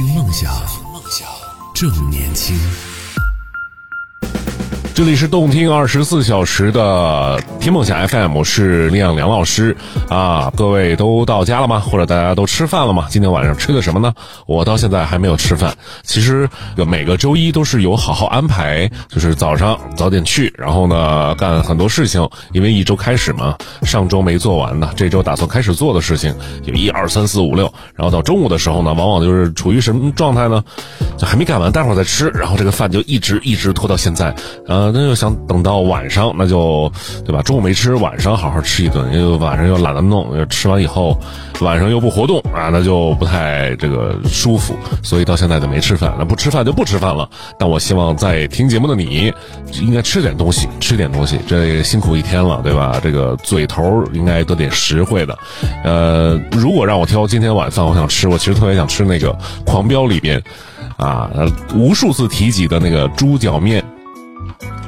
[0.00, 0.50] 听梦想，
[0.94, 1.28] 梦想
[1.74, 2.56] 正年轻。
[4.92, 9.74] 这里是动听二十四小时的听梦想 FM，我是亮梁老师
[10.10, 10.52] 啊。
[10.54, 11.80] 各位都到家了吗？
[11.80, 13.06] 或者大家都吃饭了吗？
[13.08, 14.12] 今天晚上吃的什么呢？
[14.46, 15.74] 我到现在还没有吃饭。
[16.02, 16.46] 其实
[16.86, 26.34] 每个周一都是有好好安排，就是早上早点去，然后呢干很多事情，因为一周开始嘛，上周没做完的，这周打算开始做的事情
[26.64, 30.62] 有一二三四五六，然后到中午的时候呢，往往就是处于什么状态呢？
[31.16, 34.34] 就还没干完，待会儿再吃，然后这个饭就一直一直拖到现在，
[34.80, 34.90] 呃。
[34.92, 36.90] 那就想等到晚上，那就，
[37.24, 37.40] 对吧？
[37.42, 41.18] 中午没吃，晚上好好吃一顿，又晚上又懒得弄，吃完以后，
[41.60, 46.12] 晚上又不活动啊，那就不太这个舒服，所以到现在就没吃饭。
[46.18, 47.28] 那不吃饭就不吃饭了。
[47.58, 49.32] 但我希望在听节目的你，
[49.72, 51.38] 应该吃点东西，吃点东西。
[51.46, 52.98] 这辛苦一天了，对吧？
[53.02, 55.38] 这个嘴头应该得点实惠的。
[55.84, 59.32] 呃，如果让我挑今天晚饭，我想吃，我其实特别想吃那个
[59.64, 60.42] 《狂飙》里边，
[60.96, 61.30] 啊，
[61.74, 63.84] 无数次提及的那个猪脚面。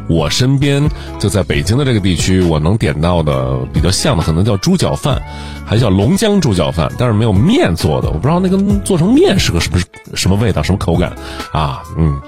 [0.08, 0.82] 我身边
[1.18, 5.20] 就在北京的这个地区，我能点到的比较像的，可能叫猪脚饭，
[5.64, 9.78] 还叫龙江猪脚饭，但是没有面做的，我不知道那个做成面是个什么
[10.14, 11.12] 什么味道，什么口感
[11.52, 11.82] 啊？
[11.96, 12.20] 嗯。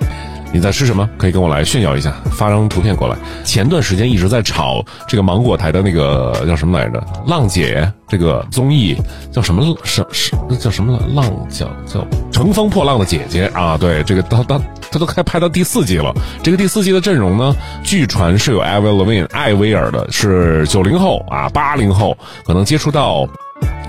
[0.54, 1.10] 你在吃什么？
[1.18, 3.16] 可以跟我来炫耀一下，发张图片过来。
[3.42, 7.04] 前段时间一直在炒这个芒果台的那个叫什么来着？
[7.26, 8.96] 浪姐这个综艺
[9.32, 9.76] 叫什么？
[9.82, 11.24] 什是那叫什么浪？
[11.50, 13.76] 叫叫《乘风破浪的姐姐》啊！
[13.76, 16.14] 对，这个到到他都开拍到第四季了。
[16.40, 22.16] 这个第四季的阵容呢，据传是有艾薇· n 艾薇儿的，是九零后啊，八零后
[22.46, 23.28] 可能接触到。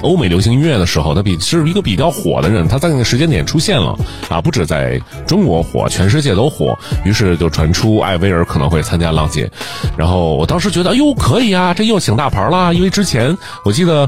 [0.01, 3.97] 欧美流行音乐的时候，他比是一个比较火的人，他在那个时间点出现了
[4.29, 6.77] 啊，不止在中国火，全世界都火。
[7.03, 9.49] 于是就传出艾薇儿可能会参加浪姐，
[9.97, 14.07] 然后我当时觉得，哎呦，可以啊，这又请大牌了，因为之前我记得。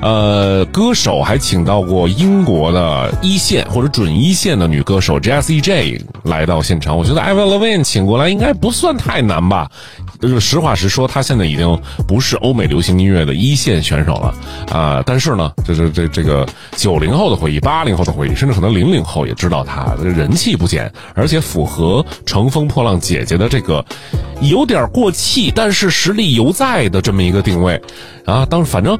[0.00, 6.96] 呃，歌手还请到过英国的一线或者准一线的女歌手 J S E J 来到现场。
[6.96, 9.68] 我觉得 Avril Lavigne 请过来应该不算太难吧。
[10.20, 14.34] 就是实话实说，他现在已经不是欧美流行音乐的一线选手了
[14.70, 15.02] 啊。
[15.06, 16.46] 但是呢，就是这这个
[16.76, 23.84] 九零后的回忆、八零后的回忆，甚至可能零零后也知道他人气不减，而且符合乘风破浪姐姐的这个
[24.40, 27.80] 有点过气，但是实力犹在的这么一个定位
[28.24, 28.44] 啊。
[28.46, 28.98] 当反正。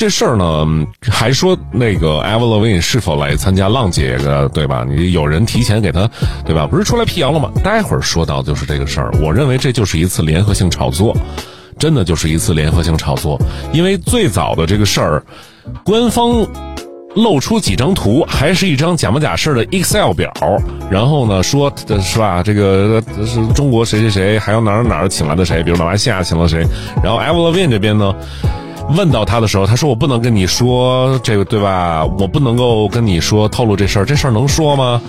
[0.00, 0.66] 这事儿呢，
[1.10, 4.82] 还说那个 a v e l i n 是否来参加浪姐的，对吧？
[4.88, 6.08] 你有人提前给他，
[6.42, 6.66] 对吧？
[6.66, 7.50] 不是出来辟谣了吗？
[7.62, 9.10] 待会儿说到就是这个事儿。
[9.22, 11.14] 我认为这就是一次联合性炒作，
[11.78, 13.38] 真的就是一次联合性炒作。
[13.74, 15.22] 因为最早的这个事儿，
[15.84, 16.46] 官方
[17.14, 20.32] 露出几张图，还是一张假模假式的 Excel 表，
[20.90, 22.42] 然后呢说是吧？
[22.42, 26.64] 这个是中国谁谁谁，还有哪儿哪儿请来的谁，比如马来西亚请了谁，
[27.04, 28.14] 然后 a v e l i n 这边呢？
[28.94, 32.04] 问到他的时候，他说：“我不能跟你说这个，对吧？
[32.18, 35.00] 我不能够跟你说透露这事儿，这事儿能说吗？”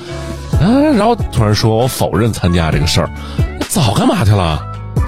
[0.62, 3.10] 啊，然后突然说：“我否认参加这个事儿，
[3.68, 4.62] 早干嘛去了，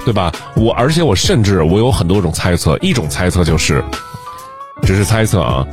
[0.04, 0.32] 对吧？
[0.56, 3.84] 我而且我甚至我有很多种猜测，一种猜测就是，
[4.82, 5.64] 只是猜测啊，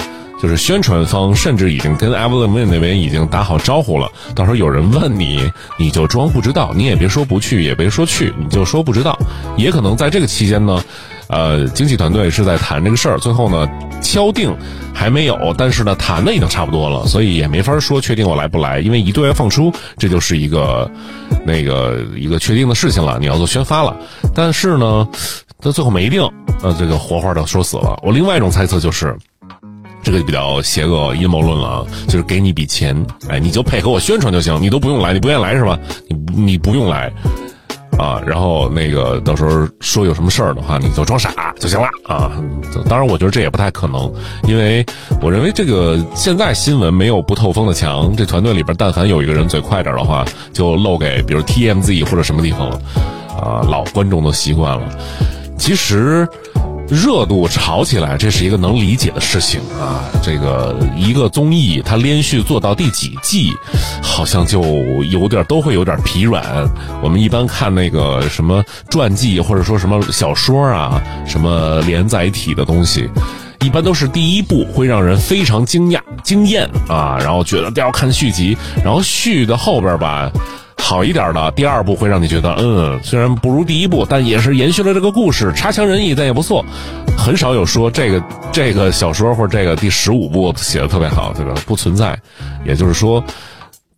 [0.41, 9.17] 就是宣传方甚至已经跟 Evelyn 那边已经打好招呼了，到时候有人问你，你就装不知道，你也别说不去，也别说去，你就说不知道，
[9.57, 10.79] 也可能在这个期间呢。”
[11.31, 13.67] 呃，经纪团队是在谈这个事儿，最后呢
[14.01, 14.53] 敲定
[14.93, 20.89] 还没有，但是呢谈的已经差不多了，所以也没法说确定我来不来，因为一对外放出，这就是一个
[21.45, 23.95] 那个一个确定的事情了，你要做宣发了。
[24.35, 25.07] 但是呢，
[25.59, 26.21] 他最后没定，
[26.61, 27.97] 呃，这个活话都说死了。
[28.03, 29.15] 我另外一种猜测就是，
[30.03, 35.79] 这个比较邪恶阴谋论了啊，就是给你一笔钱，哎，你就配合我宣传就行，你都不用来，你不愿意来是吧？
[36.09, 37.11] 你你不用来。
[38.01, 42.31] 啊，然后那个到时候说有什么事儿的话，你就装傻就行了啊。
[42.89, 44.11] 当然，我觉得这也不太可能，
[44.47, 44.83] 因为
[45.21, 48.11] 我认为这个现在新闻没有不透风的墙。
[48.15, 52.69] 这团队里边，但凡有一个人嘴快点的话，就漏给比如 TMZ 或者什么地方。
[53.39, 54.83] 啊，老观众都习惯了。
[55.59, 56.27] 其实。
[56.91, 60.03] 热度炒起来，这是一个能理解的事情啊。
[60.21, 63.53] 这个一个综艺，它连续做到第几季，
[64.03, 64.61] 好像就
[65.05, 66.43] 有点都会有点疲软。
[67.01, 73.09] 我们一般看那个什么传记，或者说什么小说啊，什么连载体的东西，
[73.61, 80.29] 一般都是第一部会让人非常惊讶、惊艳啊，然后觉得要看续集，然后续的后边吧。
[80.91, 86.65] 好一点的第二部会让你觉得，嗯，虽然不如第一部，但也是延续了这个故事，差强人意，但也不错。
[87.17, 88.21] 很少有说这个
[88.51, 91.53] 这个小说或者这个第十五部写的特别好，对吧？
[91.65, 92.19] 不存在。
[92.65, 93.23] 也就是说，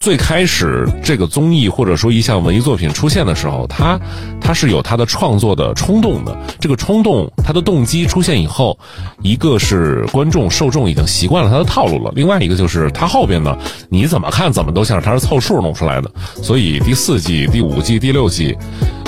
[0.04, 3.98] 最开始这个综艺或者说一项文艺作品出现的时候，他
[4.42, 6.38] 他是有他的创作的冲动的。
[6.60, 8.78] 这个冲动，他的动机出现以后，
[9.22, 13.58] 一个是观众受众已经习惯了他的套路了，另外一个就是他后边呢，
[13.88, 16.12] 你怎么看怎么都像是他是凑数弄出来的。
[16.42, 18.58] 所以第四季、第五季、第六季，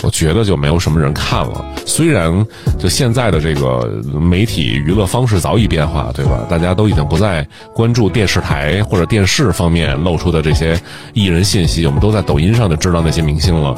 [0.04, 1.66] 我觉得就没有什么人看了。
[1.86, 2.46] 虽然
[2.78, 6.46] 就现在的这个媒体娱乐方式早已变化，对吧？
[6.50, 10.80] 大家都已经不再关注电视台或者电视方面露出的这些。
[11.14, 13.74] 艺人信息，我们都在抖音上就知道那些明星了，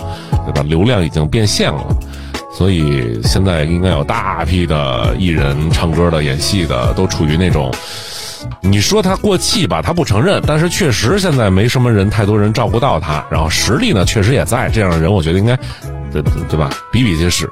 [0.46, 0.64] 对吧？
[0.68, 1.86] 流量已经变现了，
[2.52, 7.72] 所以现在应该有大批的艺人唱歌的、演戏的，都处于那种，
[8.62, 15.58] 你说他过气吧，他不承认，但是确实现在没什么人，太多人照顾到他，然后实力呢确实也在，这样的人我觉得应该，
[16.22, 16.70] 对吧？
[16.92, 17.46] 比比皆是，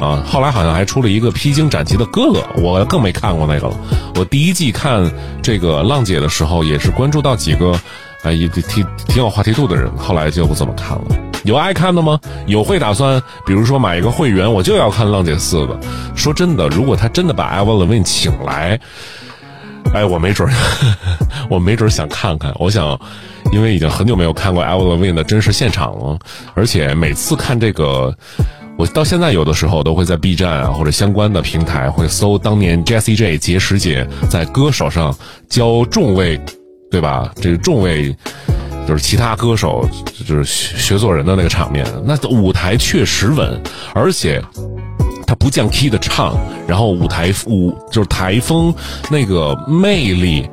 [0.00, 3.76] 啊，后来好像还出了一个披荆斩棘的哥哥，我更没看过那个了。
[4.16, 5.10] 我第一季看
[5.42, 7.78] 这个浪姐的时候，也是关注到几个。
[8.24, 11.04] 哎，也挺挺有话题度的人，后来就不怎么看了。
[11.42, 12.20] 有爱看的吗？
[12.46, 15.76] 有会打算，比如说买一个会员，我就要看《浪姐四》的。
[16.14, 18.78] 说真的，如果他真的把艾 v 文请来，
[19.94, 20.54] 哎，我没准儿，
[21.50, 22.52] 我没准儿想看看。
[22.58, 22.98] 我想，
[23.52, 26.18] 因为已经很久没有看过艾 v 文的真实现场了，
[26.54, 28.14] 而且每次看这个，
[28.76, 35.14] 我到现在有的时候都会在 B 站啊或者相关的平台会搜当年 Jessie J 结石姐在歌手上
[35.48, 36.40] 教众位。
[36.90, 37.32] 对吧？
[37.36, 38.14] 这个众位
[38.86, 39.88] 就是其他歌手，
[40.28, 43.58] 就是学做人的那个场面，那舞台确实稳，
[43.94, 44.42] 而且
[45.42, 46.36] 不降 key 的唱，
[46.68, 48.72] 然后舞台舞就是台风
[49.10, 50.48] 那个魅力，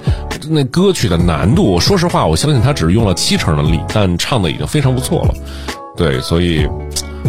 [0.49, 5.33] 那歌曲的难度，说实话，我相信他只是用了七成的力，但唱的已经非常不错了。
[5.95, 6.67] 对，所以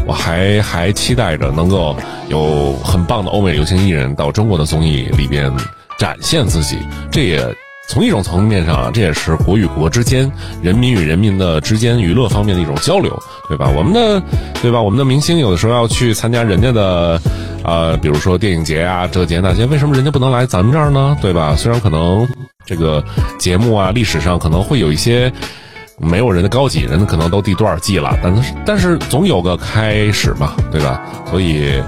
[0.07, 1.95] 我还还期待着能够
[2.29, 5.53] 有很棒的欧美流行艺人到中国的综艺里边
[5.99, 6.79] 展现自己，
[7.13, 7.55] 这也。
[7.89, 10.31] 从一种层面上啊，这也是国与国之间、
[10.63, 13.69] 人民与人民的之间娱乐方面的一种交流，对吧？
[13.77, 14.23] 我们的，
[14.63, 14.81] 对吧？
[14.81, 17.21] 我们的明星有的时候要去参加人家的，
[17.65, 21.17] 呃，比如说电影节啊，这节那节，为什么人家不能来咱们这儿呢？
[21.21, 21.55] 对吧？
[21.57, 22.27] 虽然可能
[22.65, 23.03] 这个
[23.39, 25.33] 节目啊，历史上可能会有一些
[25.99, 31.01] 没有人的高级，人可能都第多少季了，但是但是总有个开始嘛，对吧？
[31.31, 31.83] 所以。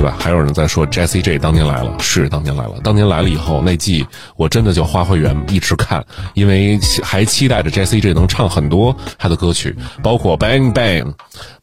[0.00, 0.16] 对吧？
[0.18, 2.76] 还有人在说 Jessie J 当年来了，是当年来了。
[2.82, 6.02] 当年来了以后，那季我真的就花会员一直看，
[6.32, 11.12] 因为还期待着 Jessie J 能唱很多他的歌曲，包括 Bang Bang，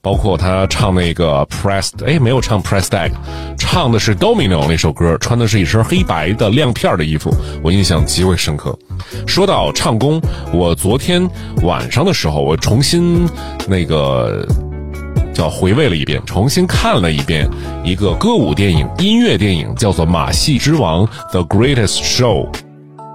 [0.03, 3.11] 包括他唱那个 Press，哎，没有唱 Pressed Egg，
[3.57, 8.77] 唱的是 Domino 那首歌，穿的是一身黑白的亮片的衣服，我印象极为深刻。
[9.25, 10.21] 说到唱功，
[10.53, 11.27] 我昨天
[11.63, 13.27] 晚上的时候，我重新
[13.67, 14.47] 那个。
[15.37, 17.47] 叫回味了一遍，重新看了一遍
[17.83, 22.49] 一个歌舞电影、音乐电影，叫做《马戏之王》The Greatest Show，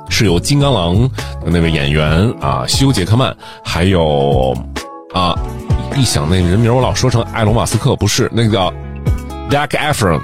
[0.08, 1.00] 是由金刚狼
[1.44, 3.34] 的那位演员啊，休杰克曼，
[3.64, 4.56] 还有
[5.12, 5.36] 啊，
[5.96, 8.72] 一想那人名我老说成埃隆马斯克，不是那个叫
[9.50, 10.20] Jack Efron，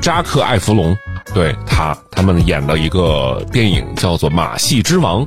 [0.00, 0.96] 扎克艾弗隆，
[1.34, 5.22] 对他他们演的一个电影叫做《马戏之王》。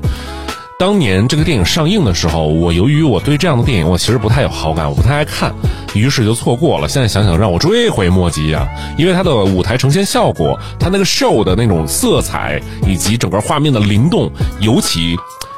[0.81, 5.53] 当年这个电影上映的时候，我由于我对这样的电影我其实不太有好感，我不太爱看，
[5.93, 6.89] 于是就错过了。
[6.89, 8.67] 现在想想让我追悔莫及啊！
[8.97, 14.27] 因为它的舞台呈现效果，它那个 show 的那种色彩以及整个画面的灵动，
[14.59, 15.15] 尤其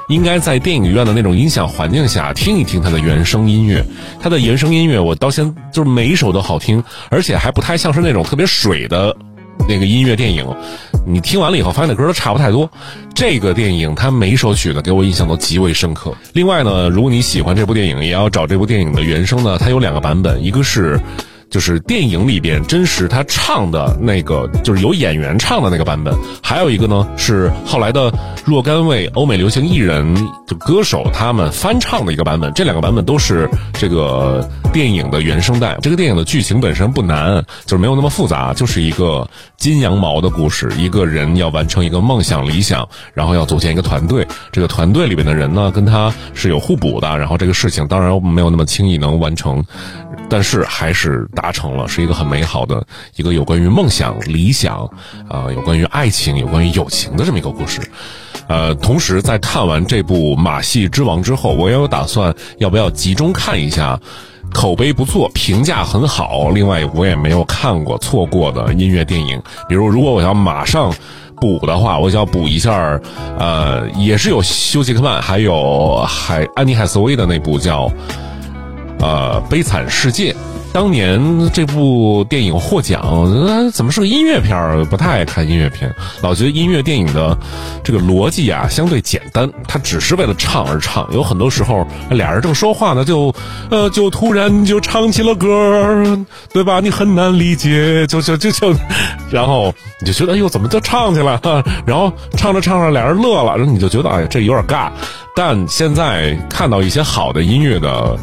[0.09, 3.81] 应该在电影院的那种音响环境下听一听它的原声音乐。
[4.21, 9.15] 它的原声音乐我到现就是每一首都好听，而且还不太像是那种特别水的。
[9.65, 10.45] 那个音乐电影，
[11.05, 12.69] 你听完了以后，发现那歌都差不太多。
[13.13, 16.13] 这个电影它每一首曲子给我印象都极为深刻。
[16.33, 20.99] 另外呢，如果你喜欢这部电影，也要找这部电影的原声呢，它有两个版本，一个是。
[21.53, 28.11] 就是电影里边真实他唱的那个，就是有演员唱的那个版本，还有一个呢是后来的
[28.43, 30.03] 若干位欧美流行艺人
[30.47, 32.51] 就歌手他们翻唱的一个版本。
[32.55, 35.77] 这两个版本都是这个电影的原声带。
[35.79, 40.71] 这个电影的剧情本身不难，就是没有那么复杂，就是一个金羊毛的故事。
[40.75, 44.27] 一个人要完成一个梦想理想，然后要组建一个团队。
[44.51, 47.15] 这个团队里边的人呢，跟他是有互补的。
[47.15, 49.63] 然后这个事情当然没有那么轻易能完成，
[50.27, 52.81] 但是还是达达成了，是一个很美好的
[53.17, 54.89] 一个有关于梦想、理想，
[55.27, 57.81] 啊，有关于爱情、有关于友情的这么一个故事。
[58.47, 63.99] 呃，同时在看完这部《马戏之王》之后，我也有打算要不要集中看一下
[64.53, 69.41] 口碑不错、评价很好，另外我也没有看过、错过的音乐电影。
[69.67, 70.93] 比如，如果我要马上
[71.41, 72.97] 补的话，我想补一下，
[73.37, 77.87] 呃，也是有休杰克曼，还有海安妮海瑟薇的那部叫
[78.99, 80.31] 《呃悲惨世界》。
[80.73, 81.21] 当年
[81.53, 84.83] 这部电影获奖，怎么是个音乐片儿？
[84.85, 87.37] 不太爱看音乐片，老觉得音乐电影的
[87.83, 91.07] 这个逻辑啊相对简单，它只是为了唱而唱。
[91.13, 93.33] 有很多时候俩人正说话呢，就
[93.69, 96.03] 呃就突然就唱起了歌，
[96.51, 96.79] 对吧？
[96.79, 98.73] 你很难理解，就就就就，
[99.29, 101.63] 然后你就觉得哎呦怎么就唱起来了？
[101.85, 104.89] 然后唱着唱着俩人乐了，然后你就觉得哎这有点尬。
[105.35, 108.17] 但现在看到一些好的音乐的。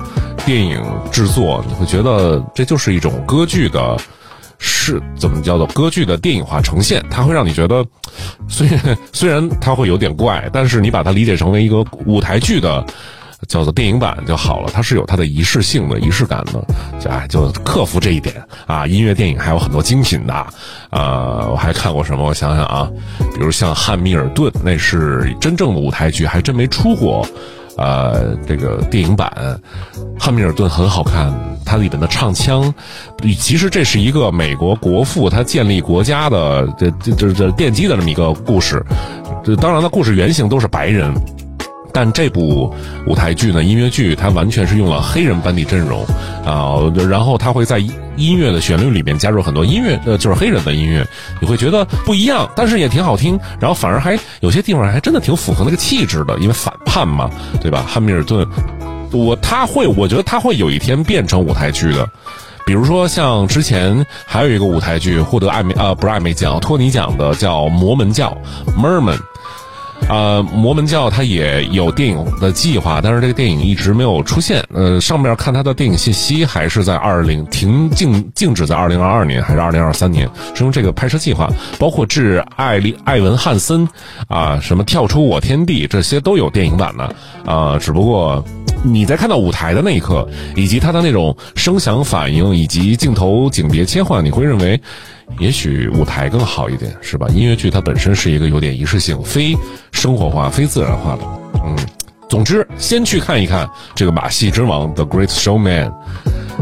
[0.46, 3.94] 电影制作，你会觉得这就是一种歌剧的，
[4.58, 7.04] 是怎么叫做歌剧的电影化呈现？
[7.10, 7.84] 它会让你觉得，
[8.48, 12.84] 虽然虽然它会有点怪，但是你把它理解成为一个舞台剧的，
[13.48, 14.70] 叫做电影版就好了。
[14.72, 16.64] 它是有它的仪式性的、仪式感的，
[17.00, 18.86] 就哎，就克服这一点啊。
[18.86, 20.46] 音乐电影还有很多精品的，
[20.90, 22.24] 呃，我还看过什么？
[22.24, 22.90] 我想想啊，
[23.34, 27.26] 比如像《汉密尔顿》，那是真正的舞台剧，还真没出过。
[27.76, 29.32] 呃，这个电影版
[30.22, 31.32] 《汉密尔顿》很好看，
[31.64, 32.74] 它里面的唱腔，
[33.38, 38.84] 其实这是一个美国国父他建立国家的这这这这奠基的这么一个故事。
[39.42, 41.14] 这当然了，故事原型都是白人。
[41.92, 42.74] 但这部
[43.06, 46.04] 舞台剧呢，音乐剧它完全是用了黑人班底阵容
[46.44, 46.78] 啊，
[47.08, 47.78] 然后它会在
[48.16, 51.06] 音乐的旋律里面加入很多音乐，呃，就是黑人的音乐，
[51.40, 57.30] 你会觉得不一样，但是也挺好听，然后反而还有些地方还真的挺符合那个气质的，因为反叛嘛，
[57.60, 57.84] 对吧？
[57.86, 58.46] 汉密尔顿，
[59.12, 62.08] 我他会，我觉得他会有一天变成舞台剧的，
[62.66, 68.36] 比如说像之前还有一个舞台剧获得艾美呃不是艾美奖托尼奖的叫《摩门教》
[68.80, 69.18] （Merman）。
[70.10, 74.62] 呃，摩门教它也有电影的计划，但是这个电影一直没有出现。
[74.74, 81.48] 呃，上面看它的电影信息还是在二零停静静止在二零二二年还是二零二三年，是用这个拍摄计划，
[81.78, 83.88] 包括致艾利艾文汉森
[84.26, 87.14] 啊，什么跳出我天地这些都有电影版的
[87.46, 88.44] 啊，只不过
[88.82, 94.80] 你在看到舞台的那一刻，以及它的那种声响反应以及镜头景别切换，你会认为。
[95.38, 97.28] 也许舞台更好一点，是吧？
[97.28, 99.56] 音乐剧它本身是一个有点仪式性、非
[99.92, 101.22] 生活化、非自然化的。
[101.64, 101.76] 嗯，
[102.28, 105.92] 总之，先去看一看这个《马戏之王》The Great Showman，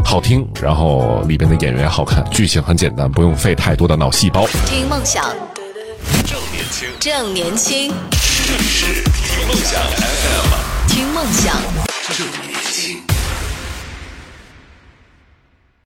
[0.05, 4.45] 好听，然后里边的演员好看，剧情很简单，不用费太多的脑细胞。
[4.67, 5.25] 听梦想，
[6.27, 7.91] 正年轻，正年轻，
[8.45, 10.68] 这里是听梦想 FM，
[10.99, 11.55] 听梦想。
[12.09, 13.18] 正年轻。